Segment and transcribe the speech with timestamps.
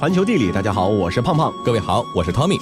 [0.00, 1.52] 环球地理，大家好，我是胖胖。
[1.64, 2.60] 各位好，我是 Tommy。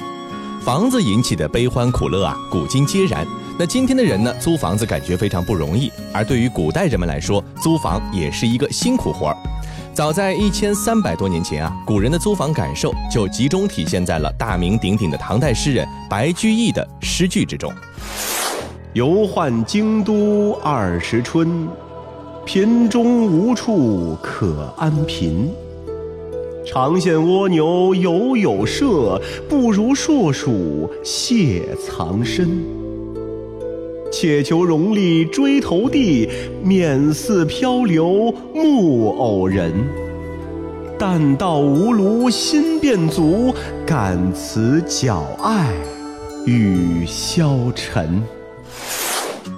[0.59, 3.27] 房子引起的悲欢苦乐啊，古今皆然。
[3.59, 9.37] 那今天的人呢，租房子感觉非常不容易，而对于古代人们来说，租房也是一个辛苦活儿。
[9.93, 17.71] 早在一千三百多年前啊，古人的租房感受就集中体现在了大名鼎鼎的唐代诗人白居易的诗句之中。
[18.95, 21.69] 游宦京都二十春，
[22.47, 25.53] 贫中无处可安贫。
[26.67, 32.61] 长羡蜗牛犹有舍，不如硕鼠蟹藏身。
[34.11, 36.29] 且求荣利追头地，
[36.65, 39.73] 免似漂流木偶人。
[40.99, 43.55] 但道无庐心便足，
[43.87, 45.73] 感此脚爱
[46.47, 48.21] 与消沉。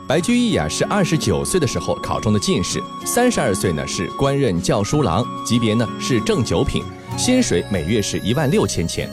[0.07, 6.83] 白居易呀，是二十九岁的时候考中的进士，三十二岁呢是官任校书郎，级别呢是正九品。
[7.19, 9.11] 薪水每月是一万六千钱，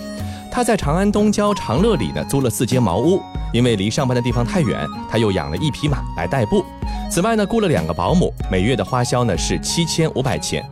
[0.51, 3.19] 他在长安东郊长乐里呢租了四间茅屋，
[3.51, 6.63] 因为离上班的地方太远，他又养了一匹马来代步。
[7.09, 10.63] 此外呢，雇了两个保姆，每月的花销呢是七千五百钱。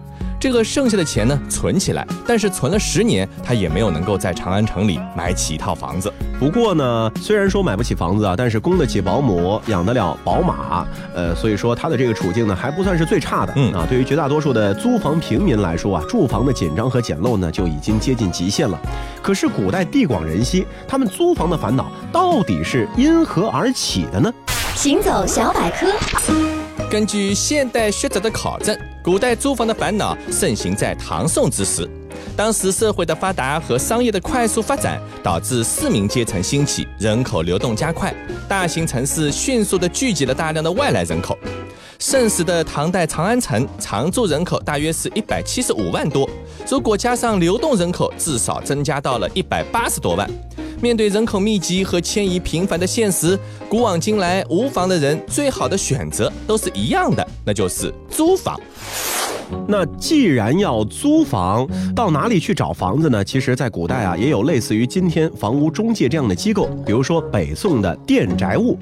[0.44, 6.12] 这个剩下的钱呢，存起来，但是存了十年，他也没有能够在长安城里买起一套房子。
[6.38, 10.86] 不过呢，虽然说买不起房子啊，但是供得起保姆，养得了宝马，
[11.16, 13.54] 呃，所以说他的这个处境呢，还不算是最差的。
[13.56, 18.78] 嗯啊，对于绝大多数的租房平民来说啊，住房的紧张和简陋呢，就已经接近极限了。
[19.22, 24.30] 可是古代地广人稀，他们租房的烦恼到底是因何而起的呢？
[24.76, 25.88] 行走小百科，
[26.94, 28.78] 根据现代学者的考证。
[29.04, 31.90] 古代租房的烦恼盛行在唐宋之时，
[32.38, 38.14] 当时社会的发达和商业的快速发展，导致市民阶层兴起，人口流动加快，
[38.48, 41.36] 大型城市迅速地聚集了大量的外来人口。
[41.98, 46.30] 盛时的唐代长安城常住人口大约是一百七十五万多，
[46.70, 50.30] 如果加上流动人口，至少增加到了一百八十多万。
[50.84, 53.40] 面对人口密集和迁移频繁的现实，
[53.70, 58.60] 古往今来无房的人最好的选择都是一样的，那就是租房。
[59.66, 63.24] 那既然要租房，到哪里去找房子呢？
[63.24, 68.78] 其实，在古代啊，也有类似于今天房屋中介这样的机构，比如说北宋的店宅物。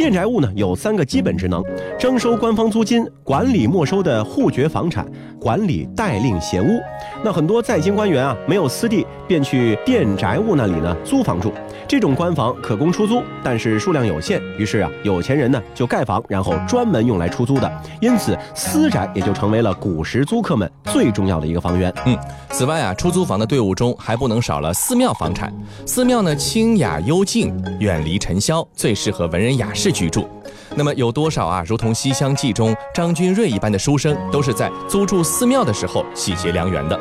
[0.00, 1.62] 店宅物呢有三个基本职能：
[1.98, 5.06] 征收官方租金、管理没收的户爵房产、
[5.38, 6.80] 管理代令闲屋。
[7.22, 11.52] 那很多在京官员啊，没有私地，便去店宅物那里呢租房住。
[11.86, 17.70] 这种官房可供出租，但是数量有限，于是啊，有钱人呢就盖房，然后专门用来出租的。
[18.00, 21.92] 因此，私宅也就成为了古时租客们最重要的一个房源。
[22.06, 22.16] 嗯，
[22.52, 25.52] 此外啊，出租房的队伍中还不能少了寺庙房产。
[25.84, 29.89] 寺庙呢，清雅幽静，远离尘嚣，最适合文人雅士。
[29.90, 30.28] 居住，
[30.74, 31.62] 那么有多少啊？
[31.66, 36.98] 如同《西厢记》中张君瑞一般的书生，都是在租住寺庙的时候喜结良缘的。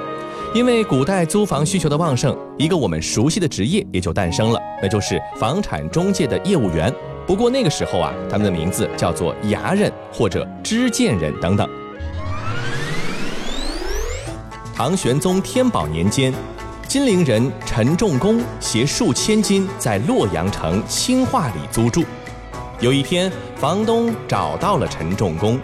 [0.54, 6.92] 因为古代租房需求的旺盛，一个我们熟悉的职业也就诞生了，那就是房产中介的业务员。
[7.28, 11.70] 不过那个时候啊，他们的名字叫做衙人或者知见人等等。
[14.76, 16.34] 唐玄宗天宝年间，
[16.88, 22.04] 金陵人陈仲公携数千金在洛阳城清化里租住。
[22.82, 25.60] 有一天，房东找到了陈仲公。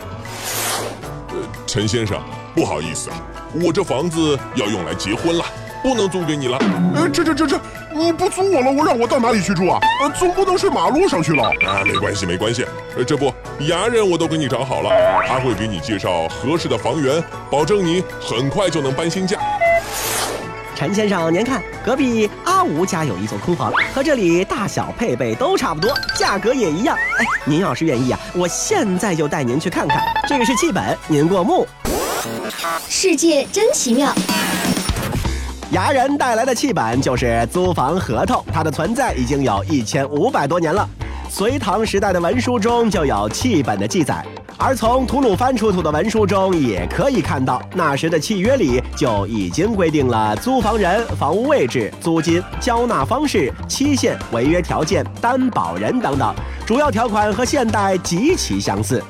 [1.30, 2.22] 呃，陈先生，
[2.54, 3.16] 不好意思啊，
[3.64, 5.46] 我这房子要用来结婚了，
[5.82, 6.58] 不能租给你了。
[6.94, 7.58] 呃，这这这这，
[7.94, 9.80] 你不租我了，我让我到哪里去住啊？
[10.02, 11.44] 呃，总不能睡马路上去了。
[11.66, 12.66] 啊，没关系，没关系。
[12.98, 14.90] 呃，这不，牙人我都给你找好了，
[15.26, 19.40] 他会给你介绍合适的房源，保证你很快就能搬新家。
[20.76, 26.98] 陈先生，您看，隔壁阿吴家有一座空房，和这里大小配备都差不多，价格也一样。
[27.20, 30.02] 哎，您要是愿意啊，我现在就带您去看看。
[30.26, 31.68] 这个是契本，您过目。
[32.88, 34.14] 世界真奇妙。
[35.72, 40.88] 牙人带来的契本就是租房合同，它的存在已经有一千五百多年了。
[41.38, 44.26] 隋唐时代的文书中就有契本的记载。
[44.56, 56.34] 而从吐鲁番出土的文书中也可以看到，那时的契约里就已经规定了租房人、房屋位置、租金、交纳方式、期限、违约条件、担保人等等，
[56.66, 59.04] 主要条款和现代极其相似。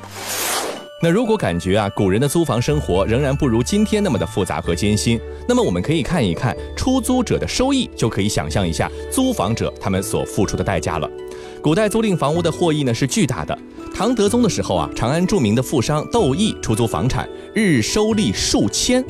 [1.06, 11.08] 那如果感觉啊，古人的租房生活仍然不如今天那么的复杂和艰辛，那么我们可以看一看出租者的收益，就可以想象一下租房者他们所付出的代价了。
[11.62, 13.56] 古代租赁房屋的获益呢是巨大的。
[13.94, 19.04] 唐德宗的时候啊，长安著名的富商窦毅出租房产，日收利数千。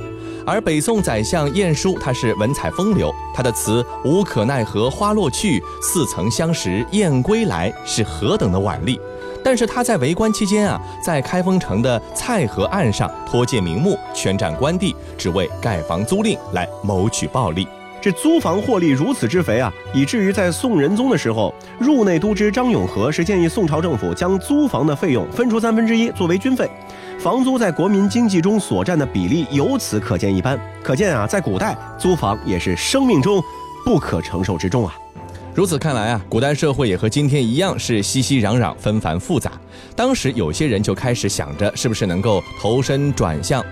[0.44, 9.00] 而北宋宰相晏殊，他是文采风流，他的词“无可奈何花落去，似曾相识燕归来”是何等的婉丽。
[9.46, 17.64] 但是他在为官期间啊，在开封城的蔡河岸上托借名目，圈占官地，只为盖房租赁来谋取暴利。
[18.02, 26.68] 这租房获利如此之肥啊，以至于在宋仁宗的时候，入内都知张永和是建议宋朝政府将租房的费用分出三分之一作为军费，
[27.20, 30.58] 房租在国民经济中所占的比例由此可见一斑。
[30.82, 33.40] 可见啊，在古代租房也是生命中
[33.84, 34.92] 不可承受之重啊。
[35.56, 39.52] 如此看来啊，古代社会也和今天一样是熙熙攘攘、纷繁复杂。
[39.96, 43.64] 当时有些人就开始想着，是不是能够投身转向。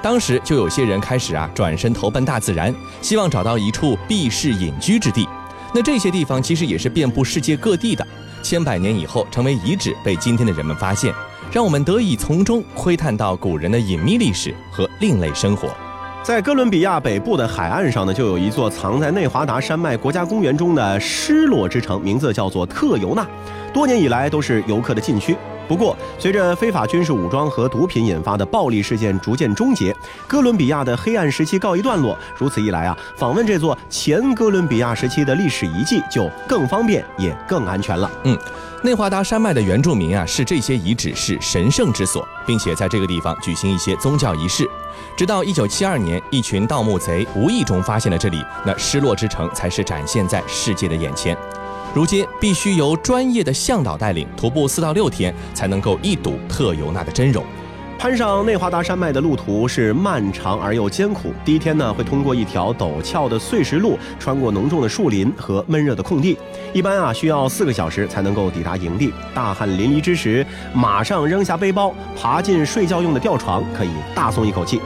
[0.00, 2.72] 当时就有些人开始啊转身投奔大自然，
[3.02, 5.28] 希望找到一处避世隐居之地。
[5.74, 8.06] 那这些地方其实也是遍布世界各地的，
[8.40, 11.12] 千百年以后成为遗址，被今天的人们发现，
[11.50, 15.74] 让我们得以从中窥探到古人的隐秘历史和另类生活。
[16.24, 23.26] 在哥伦比亚北部的海岸上呢，就有一座藏在内华达山脉国家公园中的失落之城，名字叫做特尤纳，
[23.74, 25.36] 多年以来都是游客的禁区。
[25.66, 29.94] 不过，随着非法军事武装和毒品引发的暴力事件逐渐终结，
[30.26, 32.16] 哥伦比亚的黑暗时期告一段落。
[32.36, 38.10] 如此一来啊，访问这座前哥伦比亚时期的历史遗迹就更方便也更安全了。
[38.24, 38.38] 嗯，
[38.82, 44.68] 内华达山脉的原住民啊，视这些遗址是神圣之所，并且在这个地方举行一些宗教仪式。
[45.16, 51.36] 直到一九七二年，一群盗墓贼无意中发现了这里，那失落之城才是展现在世界的眼前。
[51.94, 57.44] 如今必须由专业的向导带领，徒步四到六天才能够一睹特尤纳的真容。
[57.96, 61.32] 攀上内华达山脉的路途是漫长而又艰苦。
[61.44, 66.36] 第一天呢，会通过一条陡峭的碎石路，穿过浓重的树林和闷热的空地，
[66.72, 69.14] 一般啊需要四个小时才能够抵达营地。
[69.32, 70.44] 大汗淋漓之时，
[70.74, 74.80] 马上扔下背包，爬进睡觉用的吊床，可以大松一口气。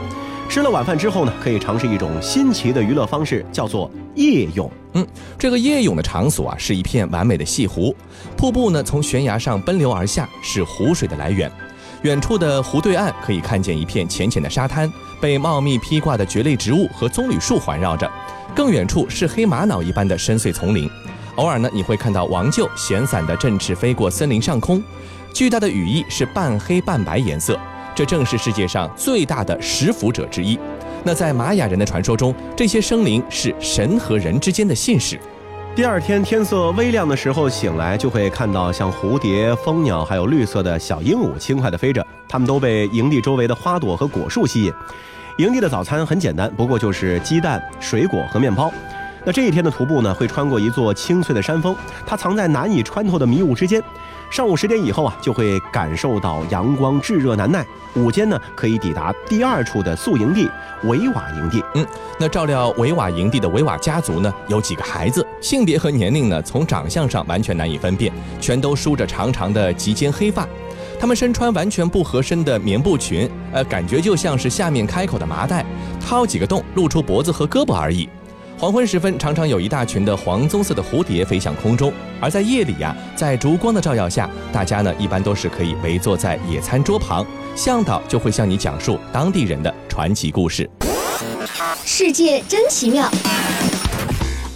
[0.49, 4.69] 吃了晚饭之后呢，可以尝试一种新奇的娱乐方式，叫做夜泳。
[4.93, 5.05] 嗯，
[5.37, 7.95] 这个夜泳的场所啊，是一片完美的西湖，
[8.35, 11.51] 瀑布呢从悬崖上奔流而下，是湖水的来源。
[12.01, 14.91] 远处的湖对岸可以看见一片浅浅的沙滩，
[15.21, 18.09] 被茂密披挂的蕨类植物和棕榈树环绕着。
[18.55, 20.89] 更远处是黑玛瑙一般的深邃丛林，
[21.35, 24.83] 偶尔呢你会看到王鹫闲散的振翅飞过森林上空，
[25.31, 27.59] 巨大的羽翼是半黑半白颜色。
[27.95, 30.57] 这正是世界上最大的食腐者之一。
[31.03, 35.19] 那在玛雅人的传说中，这些生灵是神和人之间的信使。
[35.75, 42.05] 第二天天色微亮的时候醒来，就会看到像蝴蝶、蜂鸟，还有绿色的小鹦鹉轻快地飞着。
[42.27, 44.73] 它们都被营地周围的花朵和果树吸引。
[45.37, 48.69] 营地的早餐很简单，不过就是鸡蛋、水果和面包。
[49.23, 51.73] 那这一天的徒步呢，会穿过一座清脆的山峰，
[52.05, 53.81] 它藏在难以穿透的迷雾之间。
[54.29, 57.65] 上午十点以后啊，就会感受到阳光炙热难耐。
[57.95, 60.49] 午间呢，可以抵达第二处的宿营地
[60.83, 61.63] 维瓦营地。
[61.73, 61.85] 嗯，
[62.19, 70.47] 那照料维瓦营地的维瓦家族呢，有几个孩子，性别和年龄呢，从长相上完全难以分辨，全都梳着长长的及肩黑发。
[70.99, 75.65] 他们身穿完全不合身的棉布裙，呃，感觉就像是下面开口的麻袋，
[75.99, 78.07] 掏几个洞，露出脖子和胳膊而已。
[78.59, 81.93] 黄昏时分，常常有一大群的黄棕色的蝴蝶飞向空中。
[82.19, 87.25] 而在夜里呀，在烛光的照耀下，大家呢一般都是可以围坐在野餐桌旁，
[87.55, 90.69] 向导就会向你讲述当地人的传奇故事。
[91.85, 93.09] 世界真奇妙！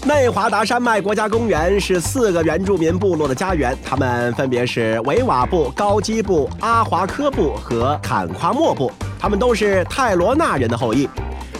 [0.06, 11.08] 内华达山脉国家公园是四个原住民部落的家园，他们分别是维瓦部、高基部、阿华科部和坎夸莫部，他们都是泰罗纳人的后裔。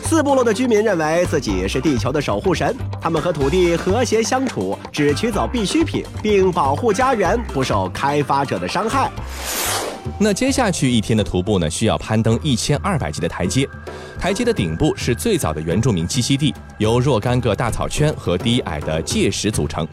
[0.04, 9.10] 四部落的居民认为自己是地球的守护神，他们和土地和谐相处，只取走必需品，并保护家园不受开发者的伤害。
[10.20, 13.68] 那接下去一天的徒步呢，需要攀登一千二百级的台阶，
[14.20, 19.88] 台阶的顶部是最早的原住民栖息地，由若干个大草圈和低矮的界石组成，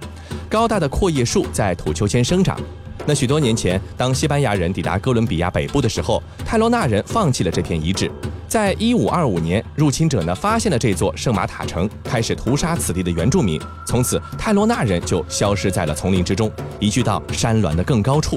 [0.49, 2.61] 高大的阔叶树在土丘间生长。
[3.07, 8.11] 那许多年前，当西班牙人抵达哥伦比亚北部的时候，泰罗纳人放弃了这片遗址。
[8.51, 13.61] 在一五二五年，入侵者呢发现了这座圣马塔城，开始屠杀此地的原住民。
[13.87, 18.37] 从此，泰罗纳人就消失在了丛林之中，移居到山峦的更高处。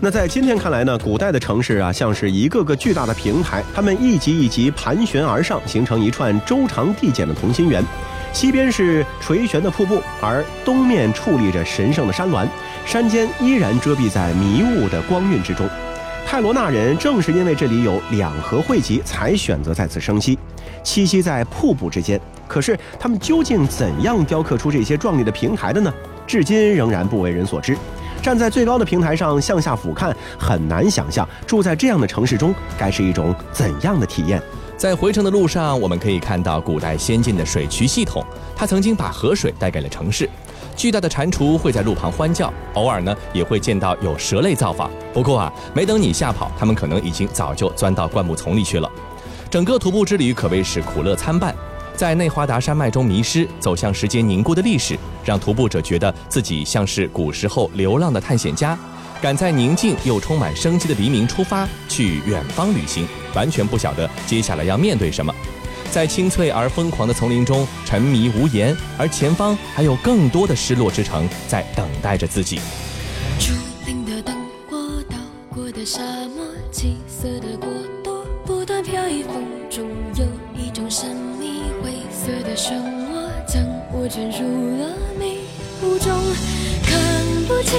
[0.00, 7.84] 那在今天看来呢，古代的城市啊，像是一个个巨大的平台，它们一级一级盘旋而上，形成一串周长递减的同心圆。
[8.32, 12.48] 西边是垂悬的瀑布，而东面矗立着神圣的山峦。
[12.86, 15.68] 山间依然遮蔽在迷雾的光晕之中。
[16.26, 20.38] 泰罗纳人正是因为这里有两河汇集，才选择在此生息，
[20.82, 22.18] 栖息在瀑布之间。
[22.48, 25.92] 可是他们究竟怎样雕刻出这些壮丽的平台的呢？
[26.26, 27.76] 至今仍然不为人所知。
[28.22, 34.40] 站在最高的平台上向下俯瞰，很难想象住在这样的城市中该是一种怎样的体验。
[34.76, 38.24] 在回程的路上，我们可以看到古代先进的水渠系统，
[38.56, 40.28] 它曾经把河水带给了城市。
[40.76, 44.90] 巨大的蟾蜍会在路旁欢叫，偶尔呢也会见到有蛇类造访。
[45.12, 48.90] 不过啊，没等你吓跑，它们可能已经早就钻到灌木丛里去了。
[49.50, 51.54] 整个徒步之旅可谓是苦乐参半，
[51.94, 58.78] 在内华达山脉中迷失，走向时间凝固的历史，让徒步者觉得自己像是古时候流浪的探险家，
[59.20, 65.32] 赶在宁静又充满生机的黎明出发，去远方旅行，完全不晓得接下来要面对什么。
[65.92, 72.58] 在清脆而疯狂的丛林中沉迷无言，而前方还有更多的失落之城在等待着自己。
[73.38, 73.52] 竹
[73.84, 74.34] 林的灯
[74.70, 75.18] 火，到
[75.50, 76.00] 过的沙
[76.34, 77.68] 漠，七色的国
[78.02, 80.24] 度，不断飘逸风中，有
[80.58, 84.38] 一种神秘灰色的漩涡，将我卷入
[84.80, 85.40] 了迷
[85.82, 86.10] 雾中，
[86.82, 86.96] 看
[87.46, 87.78] 不清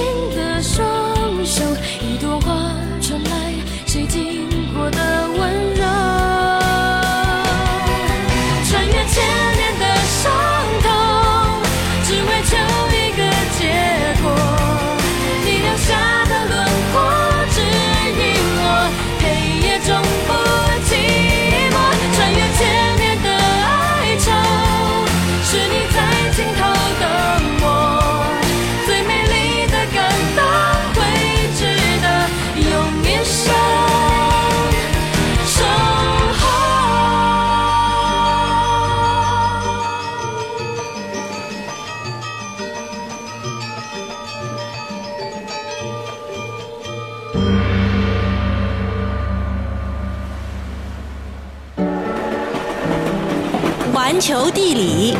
[54.14, 55.16] 全球地理，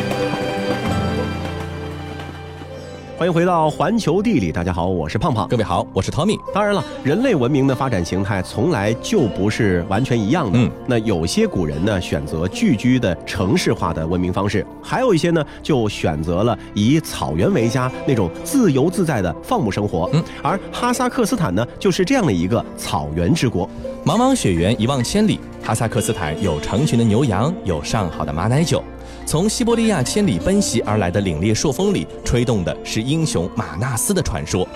[3.25, 5.47] 欢迎回到环球地理，大家好，我是胖胖。
[5.47, 6.39] 各位好，我是 Tommy。
[6.53, 10.59] 当然了，人类文明的发展形态从来就不是完全一样的。
[10.59, 20.07] 嗯那有些古人呢选择聚居的城市化的文明方式，还有一些呢就选择了以草原为家那种自由自在的放牧生活。
[20.13, 23.67] 嗯，而哈萨克斯坦呢就是这样的一个草原之国。
[24.05, 28.83] 茫茫雪原一望千里，哈萨克斯坦有成群的牛羊，有上好的马奶酒。
[29.25, 34.67] 从西伯利亚千里奔袭而来的凛冽朔风里，吹动的是英雄马纳斯的传说。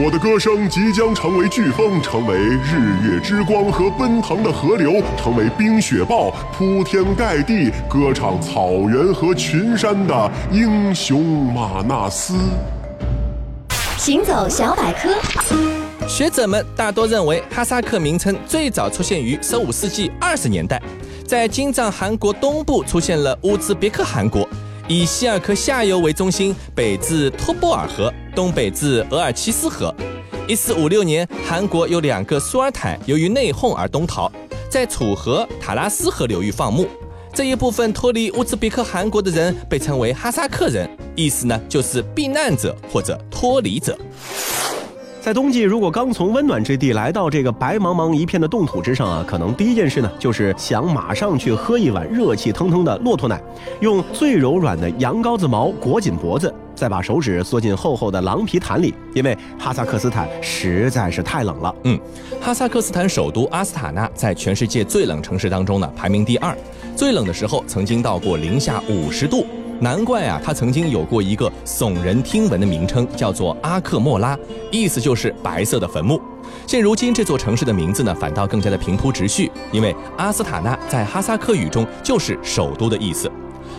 [0.00, 11.20] 我的歌声即将成为飓风，成为日月之光和奔腾的河流，成为冰雪暴，铺天盖地歌唱草原和群山的英雄
[11.52, 12.34] 马纳斯。
[13.96, 15.10] 行走小百科，
[16.06, 20.80] 学者们大多认为，哈萨克名称最早出现于十五世纪二十年代，
[21.28, 24.48] 在今藏韩国东部出现了乌兹别克汗国，
[24.88, 29.94] 以希尔克下游为中心，北至托波尔河，东北至额尔齐斯河。
[30.46, 34.32] 一四五六年，韩国有两个苏尔坦由于内讧而东逃，
[34.70, 36.88] 在楚河、塔拉斯河流域放牧。
[37.34, 43.94] 这一部分脱离乌兹别克汗国的人被称为哈萨克人，意思呢就是避难者或者脱离者。
[45.20, 53.38] 在冬季，如果刚从温暖之地来到这个白茫茫一片的冻土之上啊，可能第一件事呢，就是想马上去喝一碗热气腾腾的骆驼奶，
[53.80, 61.74] 用最柔软的羊羔子毛裹紧脖子，再把手指缩进厚厚的狼皮毯里，因为哈萨克斯坦实在是太冷了。
[61.84, 61.98] 嗯，
[62.40, 66.56] 哈萨克斯坦首都阿斯塔纳在全世界最冷城市当中呢排名第二，
[66.96, 69.44] 最冷的时候曾经到过零下五十度。
[69.80, 74.36] 难怪啊，它曾经有过一个耸人听闻的名称，叫做阿克莫拉，
[74.72, 76.20] 意思就是白色的坟墓。
[76.66, 83.30] 现如今这座城市的名字呢，反倒更加的平铺直叙，因为阿斯塔纳在哈萨克语中就是首都的意思。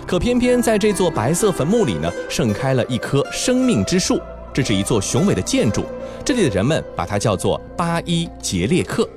[0.07, 4.19] 可偏偏在这座白色坟墓里呢，盛开了一棵生命之树，
[4.53, 5.83] 这是一座雄伟的建筑，
[6.23, 9.07] 这里的人们把它叫做巴伊杰列克。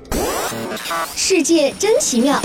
[1.15, 2.39] 世界真奇妙。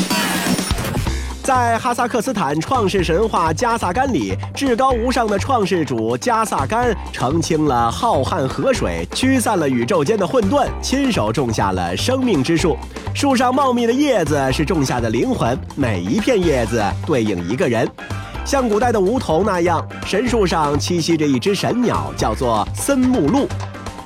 [1.49, 12.77] 在哈萨克斯坦创世神话加萨干里，至高无上的创世主加萨干澄清了浩瀚河水，驱散了宇宙间的混沌，亲手种下了生命之树。
[13.15, 17.91] 树上茂密的叶子是种下的灵魂，每一片叶子对应一个人。
[18.45, 23.49] 像古代的梧桐那样，神树上栖息着一只神鸟，叫做森木鹿。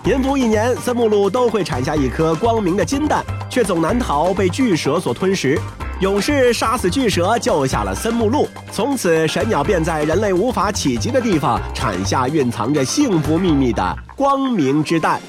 [0.04, 5.60] 年复一年，森木鹿都会产下一颗光明的金蛋，却总难逃被巨蛇所吞食。
[6.02, 8.48] 勇士杀死巨蛇，救下了森木鹿。
[8.72, 15.20] 从此，神鸟便在人类无法企及的地方产下蕴藏着幸福秘密的光明之蛋。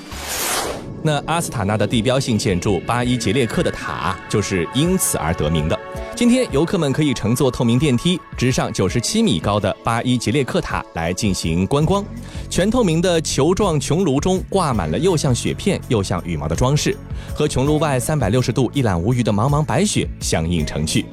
[1.04, 5.80] 那阿斯塔纳的地标性建筑巴伊杰列克的塔就是因此而得名的。
[6.16, 12.06] 今天，游客们可以乘坐透明电梯，直上九十七米高的巴伊吉列克塔来进行观光。
[12.52, 16.96] 全透明的球状穹庐中挂满了又像雪片又像羽毛的装饰，
[17.34, 21.06] 和穹庐外三百六十度一览无余的茫茫白雪相映成趣。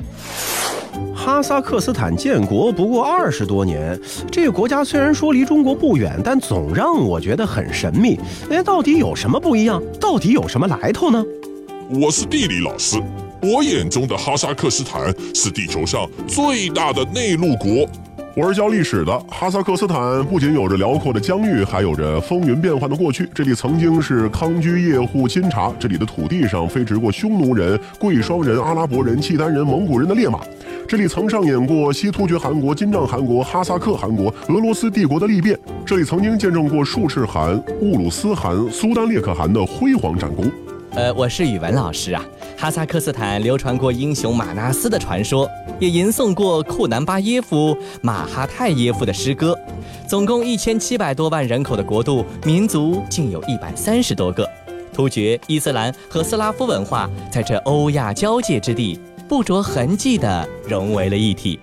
[1.14, 3.98] 哈萨克斯坦建国不过二十多年，
[4.30, 8.20] 这个国家虽然说离中国不远，但总让我觉得很神秘。
[8.50, 9.82] 哎，到底有什么不一样？
[9.98, 11.24] 到底有什么来头呢？
[11.88, 13.02] 我是地理老师，
[13.42, 15.02] 我眼中的哈萨克斯坦
[15.34, 17.88] 是地球上最大的内陆国。
[18.36, 19.18] 我是教历史的。
[19.30, 23.26] 哈萨克斯坦不仅有着辽阔的疆域，还有着风云变幻的过去。
[23.34, 30.40] 这里曾经是康居叶护钦察，这里的土地上飞驰过匈奴人、贵霜人、阿拉伯人、契丹人、蒙古人的烈马。
[30.86, 35.58] 这里曾上演过西突厥汗国、金帐汗国、哈萨克汗国、俄罗斯帝国的历变。
[35.86, 40.44] 这里曾经见证过术赤汗、乌鲁斯汗、苏丹列可汗的辉煌战功。
[40.92, 42.24] 呃，我是语文老师啊。
[42.58, 49.56] 哈萨克斯坦流传过英雄马纳斯的传说，也吟诵过库南巴耶夫、马哈泰耶夫的诗歌。
[50.08, 54.48] 总共一千七百多万人口的国度，民族竟有一百三十多个。
[54.92, 61.60] 突厥、伊斯兰和斯拉夫文化在这欧亚交界之地，不着痕迹地融为了一体。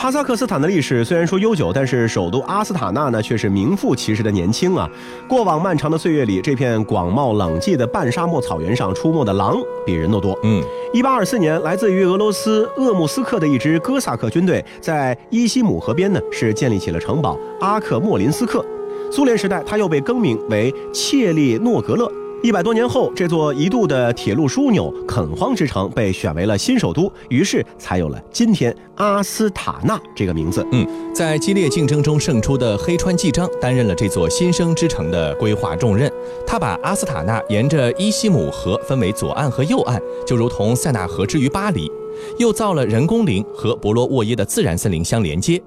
[0.00, 4.88] 哈萨克斯坦的历史虽然说悠久，但是首都阿斯塔纳呢却是名副其实的年轻啊。
[5.28, 10.34] 过往漫长的岁月里，这片广袤冷寂的半沙漠草原上出没的狼比人都多。
[10.42, 10.64] 嗯，
[10.94, 18.64] 一八二四年，来自于俄罗斯鄂木斯克的一支哥萨克军队，在伊西姆河边呢是建立起了城堡阿克莫林斯克。
[19.12, 22.10] 苏联时代，它又被更名为切利诺格勒。
[22.42, 30.66] 一百多年后，这座一度的铁路枢纽垦荒之城被选为了新首都，于是才有了今天阿斯塔纳这个名字。
[30.72, 36.10] 嗯，在激烈竞争中胜出的黑川纪章担任了这座新生之城的规划重任。
[36.46, 41.92] 他把阿斯塔纳沿着伊西姆河分为左岸和右岸，就如同塞纳河之于巴黎，
[42.38, 45.62] 又造了人工林和博罗沃耶的自然森林相连接。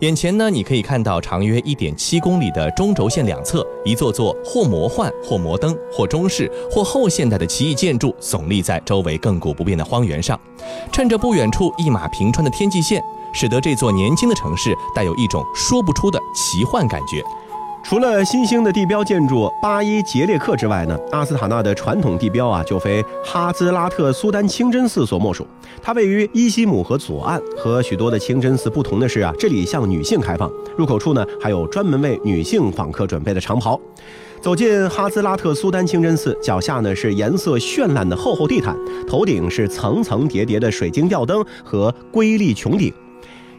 [0.00, 10.38] 眼前呢，你可以看到长约一点七公里的中轴线两侧，一座座或魔幻、或摩登、或中式、或后现代的奇异建筑耸立在周围亘古不变的荒原上。
[10.92, 13.00] 趁着不远处一马平川的天际线，
[13.32, 17.22] 使得这座年轻的城市带有一种说不出的奇幻感觉。
[17.84, 25.46] 除了新兴的地标建筑巴伊杰列克之外呢，阿斯塔纳的传统地标啊，就非哈兹拉特苏丹清真寺所莫属。
[25.82, 33.78] 它位于伊西姆河左岸，和许多的清真寺不同的是啊，这里向女性开放，入口处呢还有专门为女性访客准备的长袍。
[34.40, 38.74] 走进哈兹拉特苏丹清真寺，脚下呢是颜色绚烂的厚厚地毯，
[39.06, 42.90] 头顶是层层叠叠的水晶吊灯和瑰丽穹顶。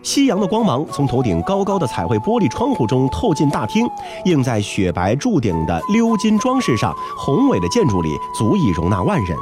[0.05, 3.89] 夕阳的光芒从头顶高高的彩绘玻璃窗户中透进大厅，
[4.25, 9.35] 映在雪白柱顶的鎏金装饰上，宏伟的建筑里足以容纳万人。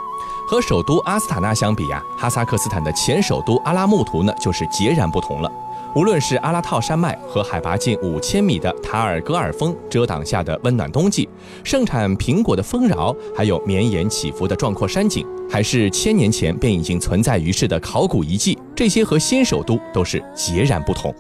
[0.48, 5.52] 和首都阿斯塔纳相比呀，哈萨克斯坦的前首都阿拉木图呢，就是截然不同了。
[5.96, 11.30] 无论是阿拉套山脉和海拔近五千米的塔尔戈尔峰遮挡下的温暖冬季，
[11.64, 21.14] 盛产苹果的丰饶，还有绵延起伏的壮阔山景，还是千年前便已经存在于世的考古遗迹，这些和新首都都是截然不同。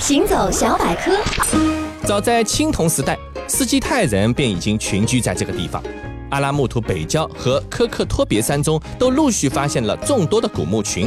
[0.00, 1.12] 行走小百科，
[2.08, 5.82] 早在青铜时代，斯基泰人便已经群居在这个地方。
[6.30, 11.06] 阿拉木图北郊和科克托别山中都陆续发现了众多的古墓群。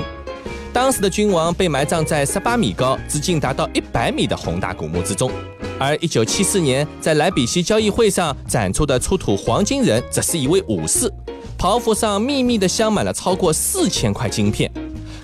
[0.72, 5.32] 当时的君王被埋葬在十八米高、直径达到一百米的宏大古墓之中，
[5.80, 11.12] 而一九七四年在莱比锡交易会上展出的出土黄金人，则是一位武士，
[11.58, 14.72] 袍服上密密的镶满了超过四千块金片，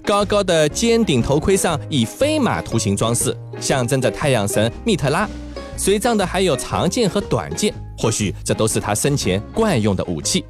[0.04, 5.30] 高高的尖顶头盔上以飞马图形装饰，象征着太阳神密特拉。
[5.78, 10.44] 随葬的还有长剑和短剑，或许这都是他生前惯用的武器。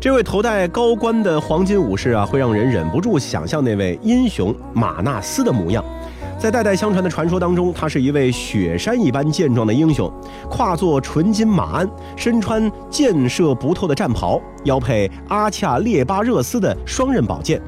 [0.00, 5.84] 这位头戴高冠的黄金武士啊，会让人忍不住想象那位英雄马纳斯的模样。
[6.38, 10.10] 在代代相传的传说当中，他是一位雪山一般健壮的英雄，
[10.50, 17.60] 跨坐纯金马鞍，身穿箭射不透的战袍，腰配阿恰列巴热斯的双刃宝剑，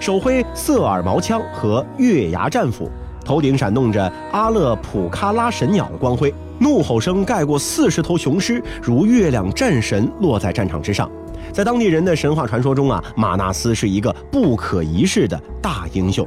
[0.00, 2.90] 手挥瑟尔矛枪和月牙战斧，
[3.26, 11.10] 头顶闪动着阿勒普喀拉神鸟的光辉，怒吼声盖过四十头雄狮，如月亮战神落在战场之上。
[11.52, 16.24] 在当地人的神话传说中啊，马纳斯是一个不可一世的大英雄。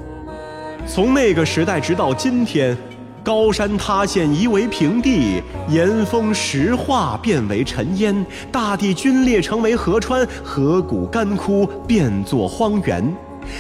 [0.86, 2.78] 从那个时代直到今天，
[3.24, 13.02] 高山塌陷夷为平地，岩峰石化变为尘烟，大地龟裂成为河川，河谷干枯变作荒原。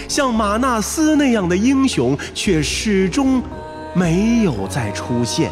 [0.08, 3.41] 像马纳斯那样的英雄，却始终
[3.93, 5.52] 没有再出现。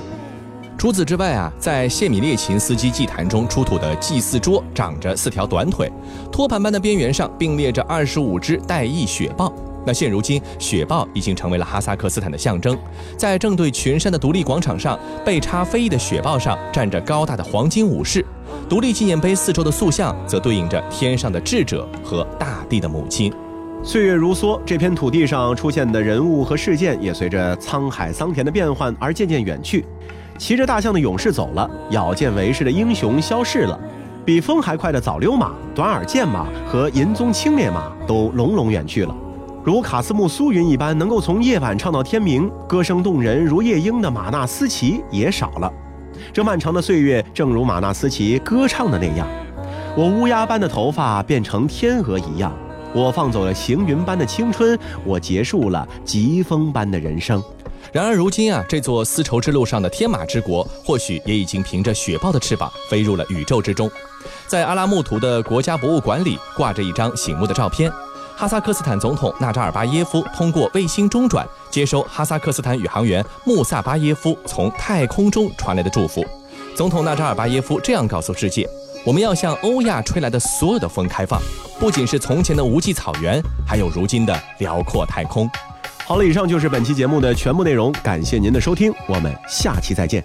[0.78, 5.92] 除此之外啊，在谢米列琴斯基祭坛中出土的祭祀桌长着四条短腿，
[6.32, 9.52] 托盘般的边缘上并列着二十五只带翼雪豹。
[9.84, 12.78] 那现如今，雪豹已经成为了哈萨克斯坦的象征。
[13.18, 18.24] 在正对群山的独立广场上，背插飞翼的雪豹上站着高大的黄金武士，
[18.70, 23.34] 独立纪念碑四周的塑像则对应着天上的智者和大地的母亲。
[23.88, 29.86] 岁月如梭，这片土地上出现的人物和事件也随着沧海桑田的变换而渐渐远去。
[30.38, 33.80] 骑着大象的勇士走了，咬剑为士的英雄消逝了，
[34.26, 39.16] 比风还快的早溜马、短耳剑马和银鬃青烈马都隆隆远去了。
[39.64, 45.72] 如卡斯木苏云一般能够从夜晚唱到天明，歌声动人如夜莺的马纳斯奇也少了。
[46.34, 49.26] 这漫长的岁月，正如马纳斯奇歌唱的那样，
[49.96, 52.52] 我乌鸦般的头发变成天鹅一样。
[52.94, 57.44] 我放走了行云般的青春，我结束了疾风般的人生。
[57.94, 63.90] 然而如今啊，这座丝绸之路上的天马之国，或许也已经凭着雪豹的翅膀飞入了宇宙之中。
[64.46, 67.92] 在阿拉木图的国家博物馆里，挂着一张醒目的照片。
[68.36, 76.24] 哈萨克斯坦总统纳扎尔巴耶夫通过卫星中转接收哈萨克斯坦宇航员穆萨巴耶夫从太空中传来的祝福。
[76.76, 78.70] 总统纳扎尔巴耶夫这样告诉世界
[79.08, 81.42] ：“我们要向欧亚吹来的所有的风开放，
[81.80, 85.50] 不仅是从前的无际草原，还有如今的辽阔太空。”
[86.06, 90.22] 好了，以上就是本期节目的全部内容，感谢您的收听，我们下期再见。